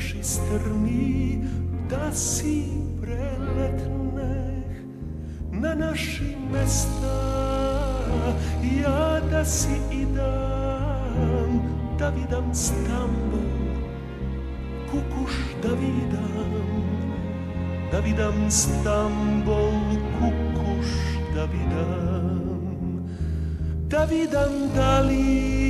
[0.00, 1.44] Naši strmi
[1.90, 2.64] da si
[3.00, 4.72] preletneh
[5.52, 7.20] na naši mesta.
[8.80, 11.60] Ja da si idam
[11.98, 13.44] da vidam Stambul
[14.90, 16.80] kukuš da vidam
[17.92, 20.88] da vidam Stambul kukuš
[21.34, 22.40] da vidam.
[23.88, 25.60] Da vidam da li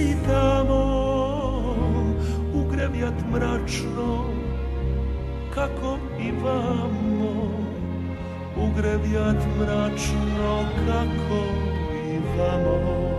[0.00, 1.01] i tamo
[2.82, 4.24] grevjat mračno
[5.54, 7.50] kako i vamo.
[8.56, 11.42] Ugrevjat mračno kako
[11.94, 13.12] i vamo.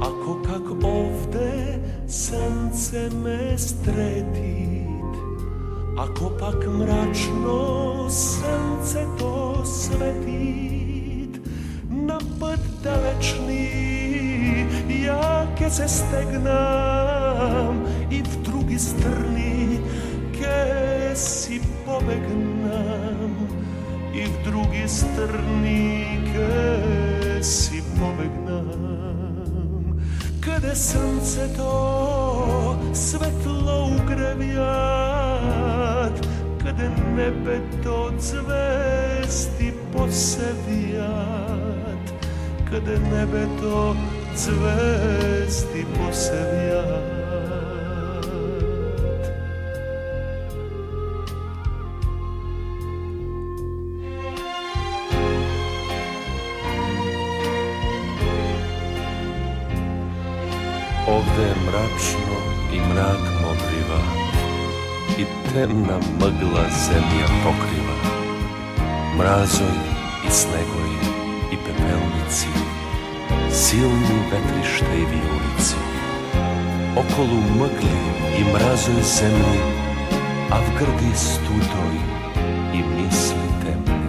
[0.00, 1.78] Ako kak ovde
[2.08, 4.86] sunce me stretit
[5.98, 10.45] Ako pak mračno sunce to svetit
[15.76, 19.80] se stegnam i v drugi strni,
[20.32, 23.36] keď si pobegnam
[24.16, 30.00] i v drugi strni, keď si pobegnam.
[30.40, 31.76] Kada sunce to
[32.96, 34.64] svetlo ugrevjat,
[36.56, 41.04] kada nebe to zvesti posevjat,
[42.64, 44.15] kada nebeto zvesti
[45.96, 46.86] posevjat.
[61.08, 62.36] Ovde je mračno
[62.72, 64.00] i mrak modriva
[65.18, 67.96] i temna mgla zemlja pokriva.
[69.18, 69.76] Mrazoj
[70.26, 70.90] i snegoj
[71.52, 72.65] i pepelnici,
[73.76, 75.76] silni vetrište i vijulici.
[76.96, 77.96] Okolu mgli
[78.38, 79.60] i mrazoj zemlji,
[80.50, 81.96] a v grdi studoj
[82.74, 84.00] i misli temni.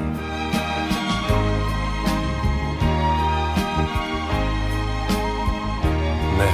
[6.37, 6.51] Ne,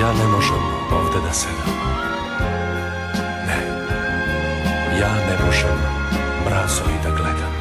[0.00, 1.74] ja ne možem ovde da sedam.
[3.46, 3.60] Ne,
[5.00, 5.78] ja ne možem
[6.46, 7.53] mrazoj da gledam.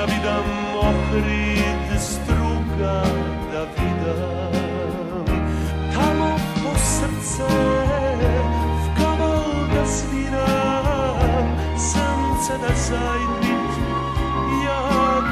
[0.00, 0.44] da vidam
[0.82, 3.02] ohrid struga
[3.52, 5.24] da vidam
[5.94, 6.30] tamo
[6.62, 7.48] po srce
[8.82, 9.44] v kaval
[9.74, 13.74] da sviram srce da zajdit
[14.66, 14.82] ja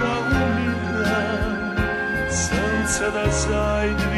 [0.01, 1.77] da umiram
[2.31, 4.18] srce da zajdit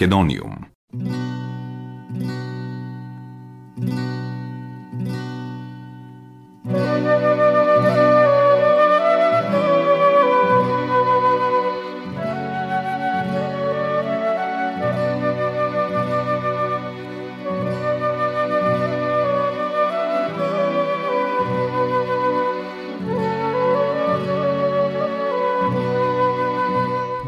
[0.00, 0.59] Македониум.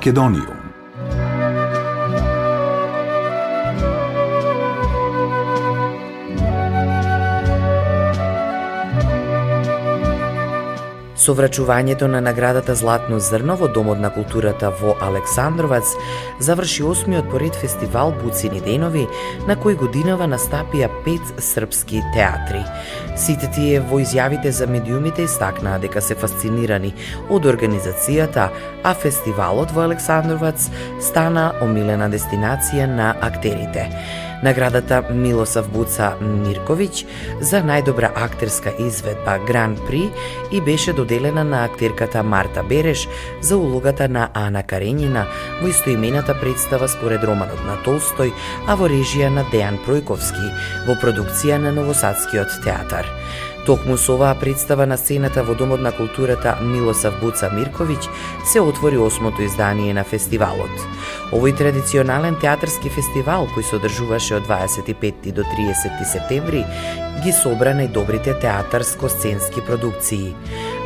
[0.00, 0.59] Македонијум
[11.20, 15.90] Со врачувањето на наградата Златно зрно во Домот на културата во Александровац
[16.40, 19.04] заврши осмиот поред фестивал Буцини денови,
[19.44, 22.62] на кој годинава настапија пет српски театри.
[23.20, 26.94] Сите тие во изјавите за медиумите истакнаа дека се фасцинирани
[27.28, 28.48] од организацијата,
[28.82, 30.70] а фестивалот во Александровац
[31.04, 33.90] стана омилена дестинација на актерите.
[34.42, 37.04] Наградата Милосав Буца Мирковиќ
[37.44, 40.06] за најдобра актерска изведба Гран При
[40.52, 43.08] и беше доделена на актерката Марта Береш
[43.40, 45.26] за улогата на Ана Каренина
[45.60, 48.32] во истоимената представа според романот на Толстој,
[48.66, 50.50] а во режија на Дејан Пројковски
[50.88, 53.06] во продукција на Новосадскиот театар.
[53.66, 58.08] Токму со оваа представа на сцената во Домот на културата Милосав Буца Мирковиќ
[58.48, 60.72] се отвори осмото издание на фестивалот.
[61.30, 66.64] Овој традиционален театарски фестивал кој се одржуваше од 25 до 30 септември
[67.20, 70.32] ги собра најдобрите театарско-сценски продукции.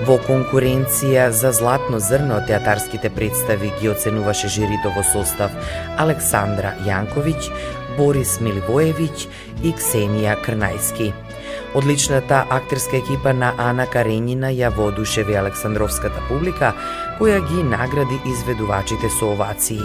[0.04, 5.54] Во конкуренција за златно зрно театарските представи ги оценуваше жирито во состав
[5.96, 7.52] Александра Јанковиќ,
[7.96, 9.28] Борис Милвоевиќ
[9.62, 11.12] и Ксенија Крнајски.
[11.74, 16.70] Одличната актерска екипа на Ана Каренина ја воодушеви Александровската публика,
[17.18, 19.82] која ги награди изведувачите со овации.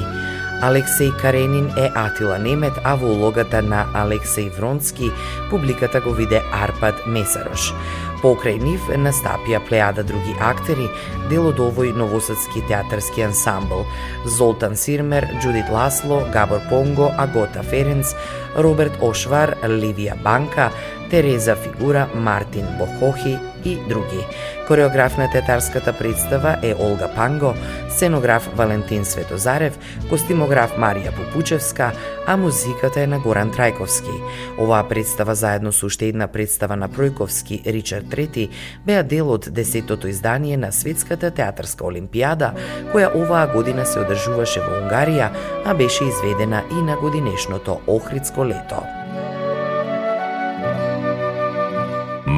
[0.61, 5.09] Алексеј Каренин е Атила Немет, а во улогата на Алексеј Вронски
[5.49, 7.71] публиката го виде Арпад Месарош.
[8.19, 10.89] Покрај нив настапија плејада други актери,
[11.31, 13.85] дел од овој новосадски театарски ансамбл.
[14.25, 18.13] Золтан Сирмер, Джудит Ласло, Габор Понго, Агота Ференц,
[18.57, 20.69] Роберт Ошвар, Ливија Банка,
[21.09, 24.25] Тереза Фигура, Мартин Бохохи и други.
[24.67, 27.53] Кореограф на театарската представа е Олга Панго,
[27.89, 29.79] сценограф Валентин Светозарев,
[30.09, 31.91] костимограф Марија Попучевска,
[32.27, 34.13] а музиката е на Горан Трајковски.
[34.59, 38.49] Оваа представа заедно со уште една представа на Пројковски Ричард III
[38.85, 42.53] беа дел од десетото издание на Светската театарска олимпијада,
[42.93, 45.33] која оваа година се одржуваше во Унгарија,
[45.65, 48.98] а беше изведена и на годинешното Охридско лето.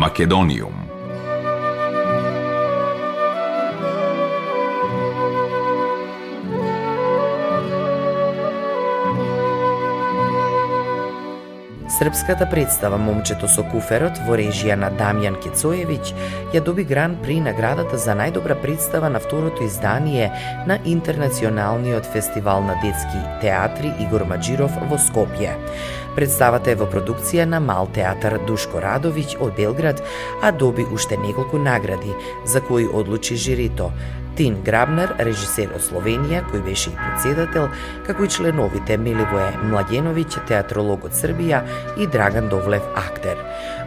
[0.01, 0.73] Македониум
[11.99, 16.15] Српската представа Момчето со куферот во режија на Дамјан Кецоевиќ
[16.55, 20.31] ја доби гран при наградата за најдобра представа на второто издание
[20.65, 25.53] на Интернационалниот фестивал на детски театри Игор Маджиров во Скопје.
[26.11, 30.01] Представата е во продукција на Мал театар Душко Радовиќ од Белград,
[30.43, 32.11] а доби уште неколку награди,
[32.45, 33.91] за кои одлучи жирито,
[34.35, 37.69] Тин Грабнер, режисер од Словенија, кој беше и председател,
[38.07, 41.61] како и членовите Миливое Младеновиќ, театролог од Србија
[41.99, 43.39] и Драган Довлев, актер.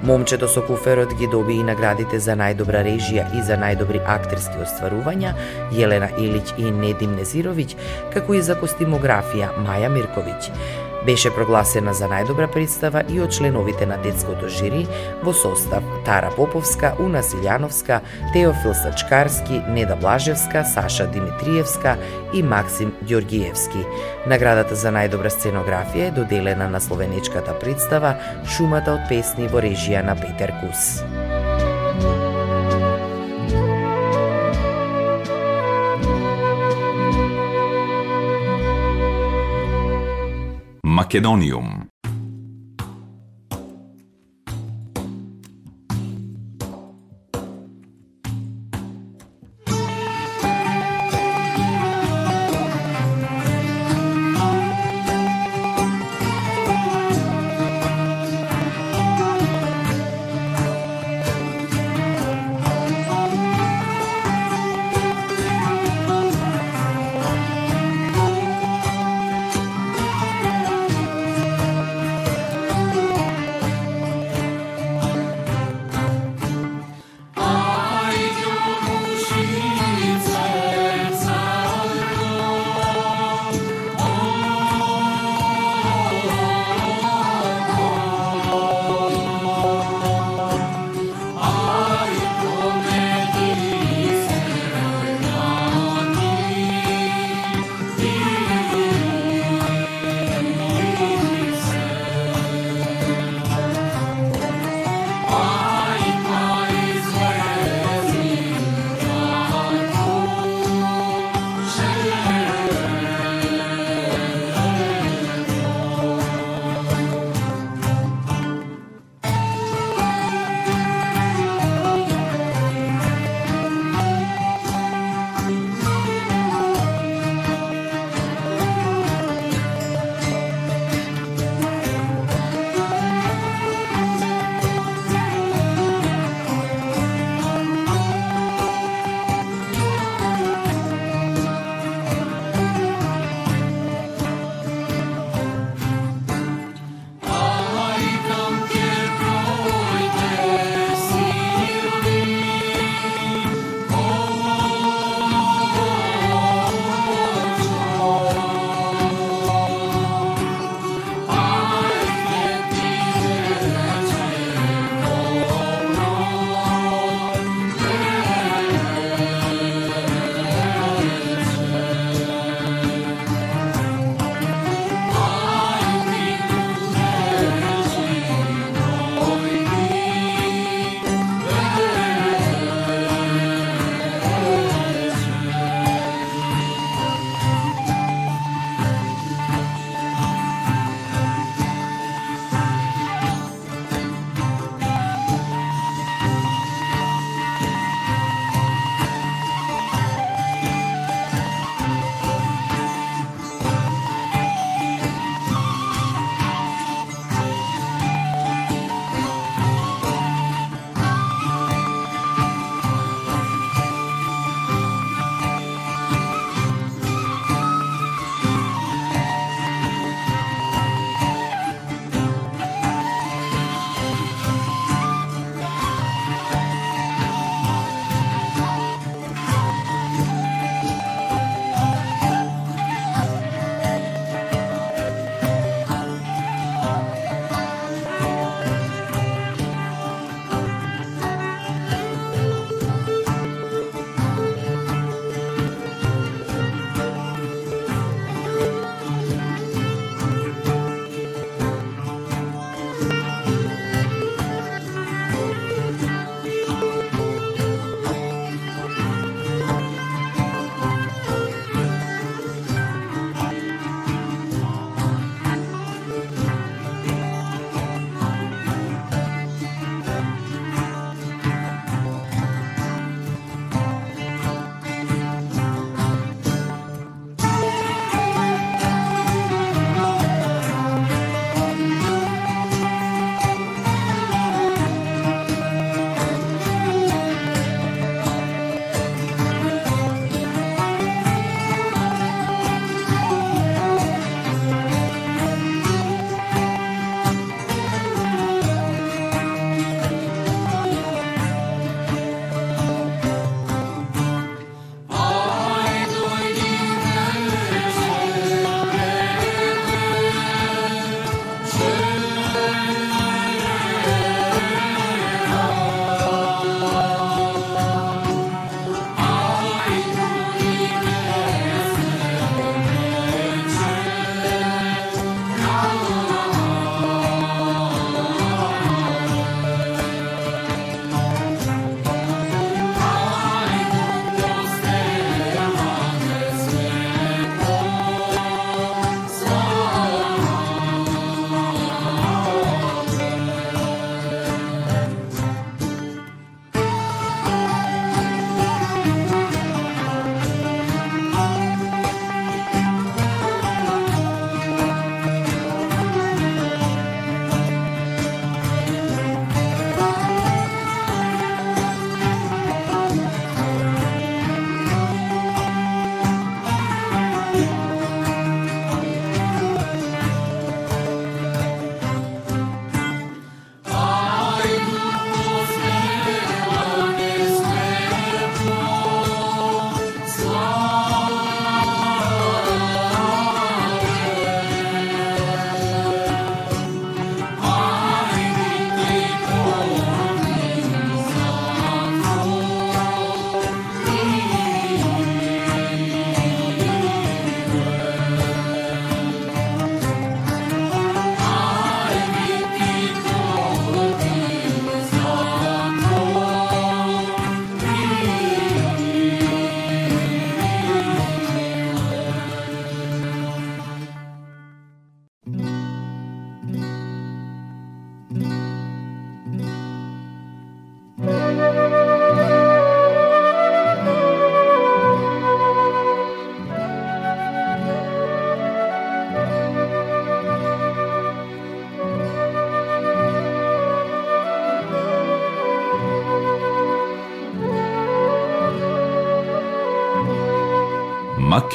[0.02, 5.36] Момчето со куферот ги доби и наградите за најдобра режија и за најдобри актерски остварувања
[5.76, 7.76] Јелена Илиќ и Недим Незировиќ,
[8.16, 10.93] како и за костимографија Маја Мирковиќ.
[11.06, 14.86] Беше прогласена за најдобра представа и од членовите на детското жири
[15.22, 18.00] во состав Тара Поповска, Уна Силјановска,
[18.32, 21.96] Теофил Сачкарски, Неда Блажевска, Саша Димитриевска
[22.32, 23.84] и Максим Ѓоргиевски.
[24.26, 28.16] Наградата за најдобра сценографија е доделена на словенечката представа
[28.48, 31.04] Шумата од песни во режија на Петер Кус.
[41.04, 41.93] Македониум.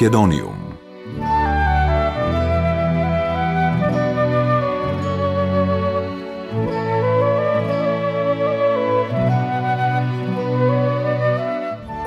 [0.00, 0.56] Македониум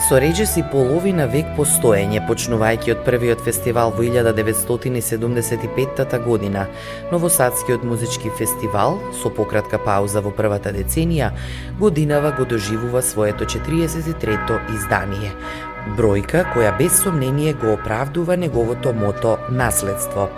[0.09, 6.65] Со речиси половина век постоење, почнувајќи од првиот фестивал во 1975 година,
[7.11, 11.29] Новосадскиот музички фестивал, со пократка пауза во првата деценија,
[11.79, 15.31] годинава го доживува своето 43-то издание.
[15.83, 20.29] Бројка која без сомнение го оправдува неговото мото наследство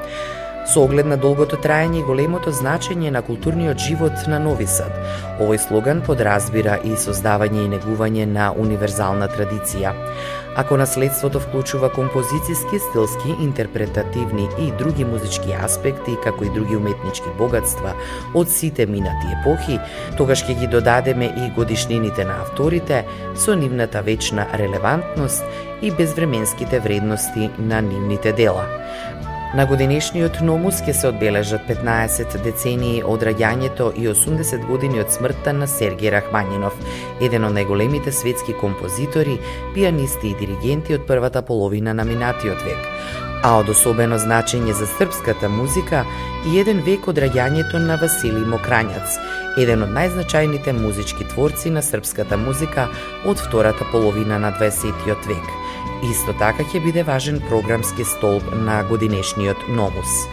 [0.66, 4.94] со оглед на долгото траење и големото значење на културниот живот на Нови Сад.
[5.40, 9.94] Овој слоган подразбира и создавање и негување на универзална традиција.
[10.56, 17.92] Ако наследството вклучува композициски, стилски, интерпретативни и други музички аспекти, како и други уметнички богатства
[18.34, 19.80] од сите минати епохи,
[20.18, 23.04] тогаш ќе ги додадеме и годишнините на авторите
[23.36, 25.44] со нивната вечна релевантност
[25.82, 28.64] и безвременските вредности на нивните дела.
[29.54, 35.54] На годинешниот номус ќе се одбележат 15 децении од раѓањето и 80 години од смртта
[35.54, 36.74] на Сергеј Рахманинов,
[37.22, 39.38] еден од најголемите светски композитори,
[39.76, 42.90] пианисти и диригенти од првата половина на минатиот век,
[43.44, 46.04] а од особено значење за српската музика
[46.50, 49.20] и еден век од раѓањето на Василий Мокрањац,
[49.62, 52.90] еден од најзначајните музички творци на српската музика
[53.26, 55.54] од втората половина на 20 век–
[56.04, 60.26] Исто така ќе биде важен програмски столб на годинешниот Номус.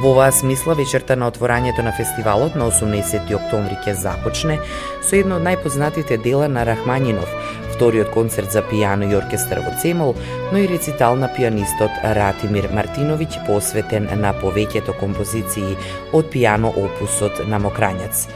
[0.00, 4.56] Во оваа смисла вечерта на отворањето на фестивалот на 18 октомври ќе започне
[5.02, 7.30] со едно од најпознатите дела на Рахманинов,
[7.76, 10.14] вториот концерт за пијано и оркестар во Цемол,
[10.52, 15.76] но и рецитал на пианистот Ратимир Мартиновиќ посветен на повеќето композиции
[16.12, 18.26] од пијано опусот на Мокрањац.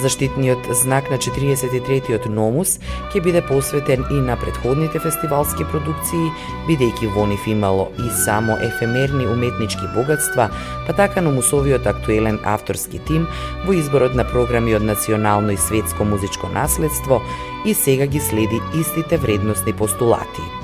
[0.00, 2.78] Заштитниот знак на 43-тиот Номус
[3.12, 6.32] ќе биде посветен и на предходните фестивалски продукции,
[6.68, 10.50] бидејќи во нив имало и само ефемерни уметнички богатства,
[10.86, 13.28] па така Номусовиот актуелен авторски тим
[13.66, 17.22] во изборот на програми од национално и светско музичко наследство
[17.64, 20.63] и сега ги следи истите вредностни постулати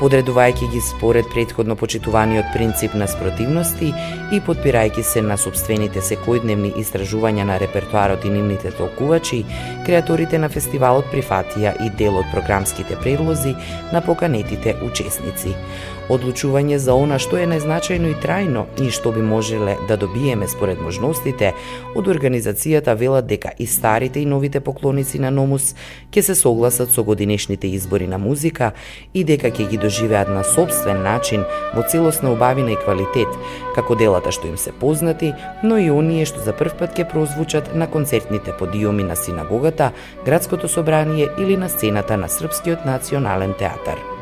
[0.00, 3.92] подредувајќи ги според предходно почитуваниот принцип на спротивности
[4.32, 9.44] и подпирајќи се на собствените секојдневни истражувања на репертуарот и нивните толкувачи,
[9.86, 13.56] креаторите на фестивалот прифатија и дел од програмските предлози
[13.92, 15.54] на поканетите учесници
[16.10, 20.80] одлучување за она што е најзначајно и трајно и што би можеле да добиеме според
[20.82, 21.52] можностите,
[21.94, 25.74] од организацијата велат дека и старите и новите поклоници на Номус
[26.10, 28.72] ќе се согласат со годинешните избори на музика
[29.14, 31.44] и дека ќе ги доживеат на собствен начин
[31.74, 33.30] во целосна убавина и квалитет,
[33.74, 37.74] како делата што им се познати, но и оние што за прв пат ќе прозвучат
[37.74, 39.92] на концертните подиуми на синагогата,
[40.24, 44.19] градското собрание или на сцената на Српскиот национален театар.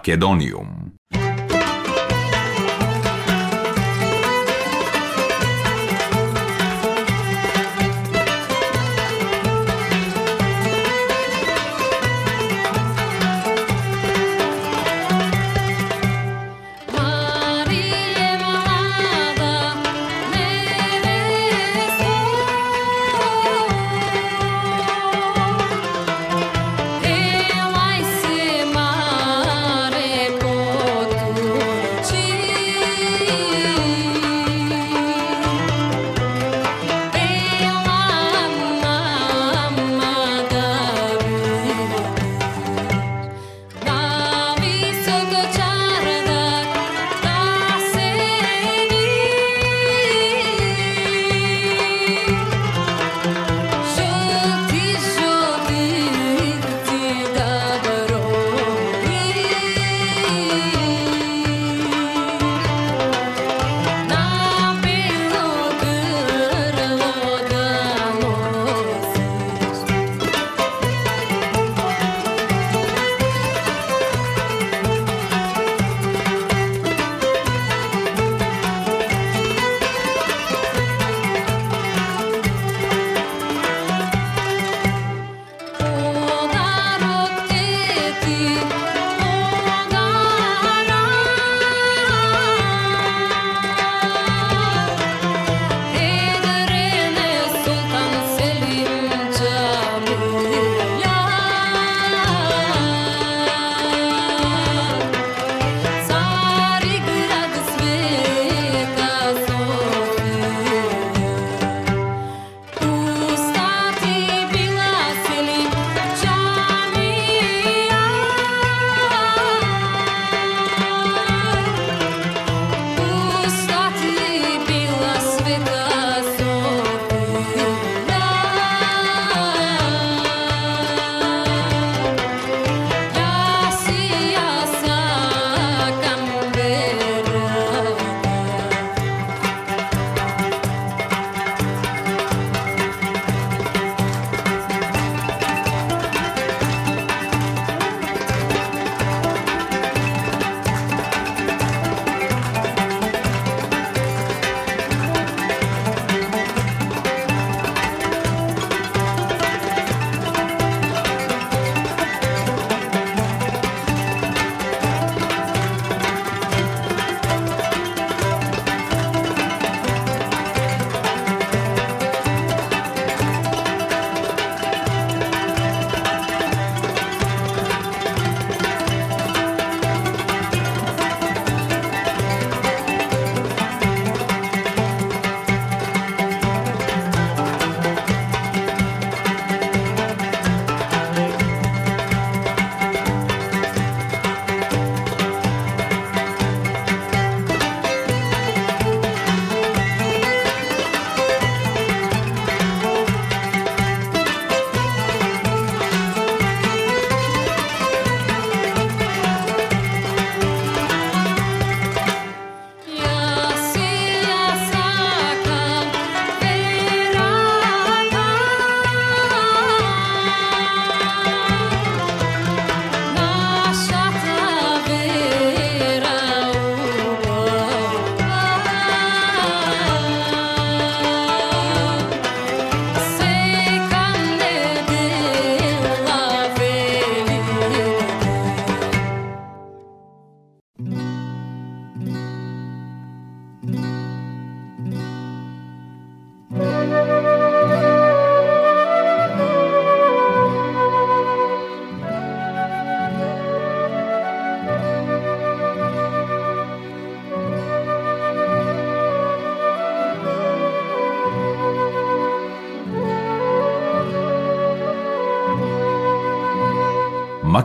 [0.00, 0.79] Македониум.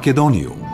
[0.05, 0.64] Македониум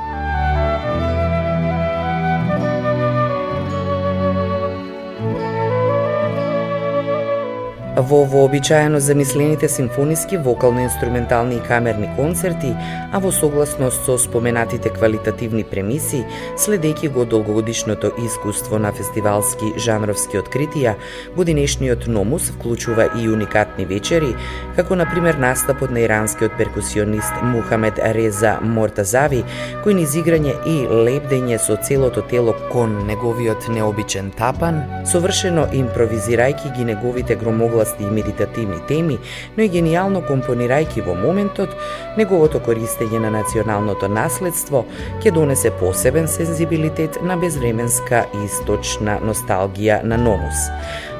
[8.01, 12.73] Во вообичаено замислените симфониски, вокално-инструментални и камерни концерти,
[13.13, 16.23] а во согласност со споменатите квалитативни премиси,
[16.57, 20.95] следејќи го долгогодишното искуство на фестивалски жанровски откритија,
[21.35, 24.33] годинешниот Номус вклучува и уникатни вечери,
[24.75, 29.43] како на пример настапот на иранскиот перкусионист Мухамед Реза Мортазави,
[29.85, 36.89] кој низ играње и лепдење со целото тело кон неговиот необичен тапан, совршено импровизирајќи ги
[36.89, 39.19] неговите громогласни области и медитативни теми,
[39.57, 41.75] но и гениално компонирајки во моментот,
[42.17, 44.85] неговото користење на националното наследство
[45.21, 50.69] ќе донесе посебен сензибилитет на безвременска и источна носталгија на Номус.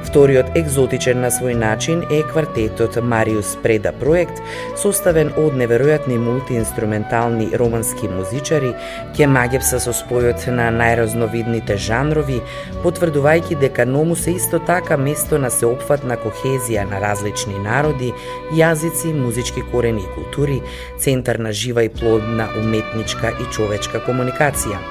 [0.02, 4.42] Вториот екзотичен на свој начин е квартетот Мариус Преда проект,
[4.76, 8.72] составен од неверојатни мултиинструментални романски музичари,
[9.16, 12.40] ке магепса со спојот на најразновидните жанрови,
[12.82, 18.12] потврдувајќи дека Номус е исто така место на сеопфатна кохезија на различни народи,
[18.52, 20.62] јазици, музички корени и култури,
[20.98, 24.82] центар на жива и плодна уметничка и човечка комуникација.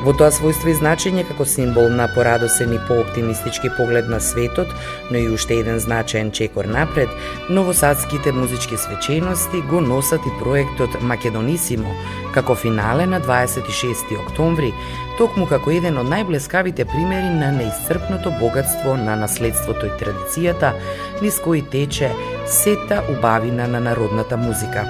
[0.00, 4.70] Во тоа својство и значење како символ на порадосен и пооптимистички поглед на светот,
[5.10, 7.12] но и уште еден значаен чекор напред,
[7.50, 11.92] новосадските музички свечености го носат и проектот Македонисимо,
[12.32, 14.72] како финале на 26 октомври,
[15.18, 20.72] токму како еден од најблескавите примери на неисцрпното богатство на наследството и традицијата,
[21.20, 22.08] низ кои тече
[22.48, 24.88] сета убавина на народната музика.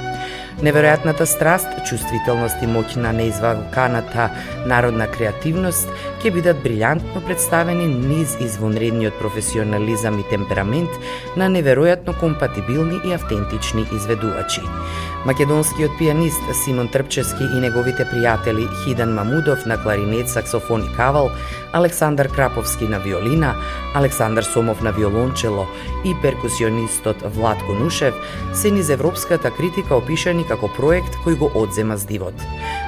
[0.61, 4.27] Неверојатната страст, чувствителност и моќ на неизваканата
[4.69, 5.89] народна креативност
[6.21, 10.99] ќе бидат брилјантно представени низ извонредниот професионализам и темперамент
[11.41, 14.61] на неверојатно компатибилни и автентични изведувачи.
[15.25, 21.31] Македонскиот пианист Симон Трпчески и неговите пријатели Хидан Мамудов на кларинет, саксофон и кавал,
[21.73, 23.55] Александар Краповски на виолина,
[23.95, 25.67] Александар Сомов на виолончело
[26.05, 28.15] и перкусионистот Владко Нушев
[28.53, 32.35] се низ европската критика опишани како проект кој го одзема здивот.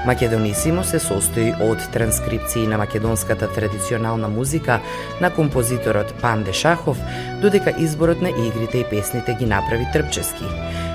[0.06, 4.80] Македонисимо се состои од транскрипции на македонската традиционална музика
[5.20, 6.98] на композиторот Панде Шахов,
[7.42, 10.44] додека изборот на игрите и песните ги направи Трпчески.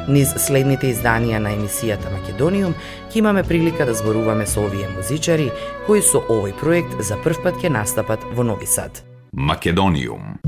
[0.07, 2.75] Низ следните изданија на емисијата Македониум
[3.11, 5.51] ќе имаме прилика да зборуваме со овие музичари
[5.87, 9.03] кои со овој проект за прв пат ќе настапат во Нови Сад.
[9.31, 10.39] Македониум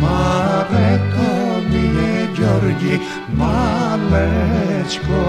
[0.00, 1.30] Μαβέτο,
[1.70, 3.00] μιλέ Γιώργη,
[3.36, 5.22] μαλέσκο.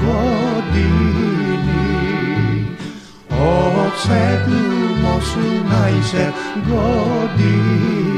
[0.00, 1.56] godini.
[3.30, 4.62] Odsvetnu
[5.02, 6.24] mosu najse
[6.68, 8.15] godini.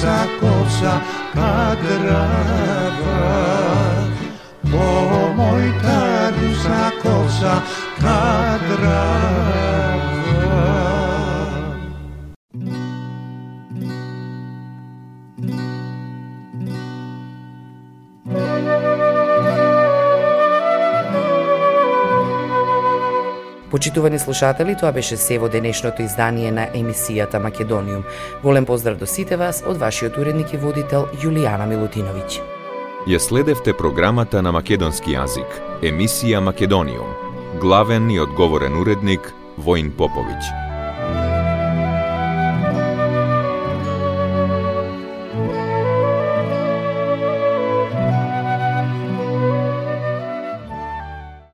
[0.00, 1.02] Σα κόψα
[1.34, 3.16] κατ' ρεύμα.
[4.62, 7.62] Μπορούμε, Τα, του σα κόψα
[8.02, 9.65] κατ'
[23.76, 28.06] Почитувани слушатели, тоа беше се во денешното издание на емисијата Македониум.
[28.42, 32.40] Голем поздрав до сите вас од вашиот уредник и водител Јулијана Милутиновиќ.
[33.04, 37.12] Ја следевте програмата на македонски јазик, емисија Македониум.
[37.60, 40.75] Главен и одговорен уредник Воин Поповиќ.